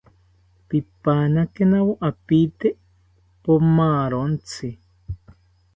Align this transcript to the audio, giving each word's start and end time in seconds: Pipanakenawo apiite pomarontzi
Pipanakenawo 0.67 1.91
apiite 2.09 2.69
pomarontzi 3.43 4.69